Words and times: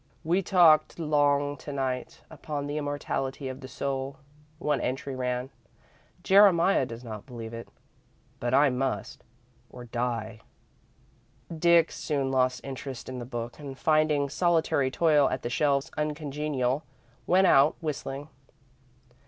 "We 0.23 0.41
talked 0.41 0.97
long 0.97 1.57
to 1.57 1.71
night 1.71 2.23
upon 2.31 2.65
the 2.65 2.79
immortality 2.79 3.47
of 3.47 3.59
the 3.61 3.67
soul," 3.67 4.17
one 4.57 4.81
entry 4.81 5.15
ran. 5.15 5.51
"Jeremiah 6.23 6.87
does 6.87 7.03
not 7.03 7.27
believe 7.27 7.53
it, 7.53 7.67
but 8.39 8.51
I 8.51 8.71
must 8.71 9.23
or 9.69 9.85
die." 9.85 10.41
Dick 11.55 11.91
soon 11.91 12.31
lost 12.31 12.61
interest 12.65 13.09
in 13.09 13.19
the 13.19 13.25
book, 13.25 13.59
and 13.59 13.77
finding 13.77 14.27
solitary 14.27 14.89
toil 14.89 15.29
at 15.29 15.43
the 15.43 15.51
shelves 15.51 15.91
uncongenial, 15.95 16.81
went 17.27 17.45
out, 17.45 17.75
whistling. 17.79 18.27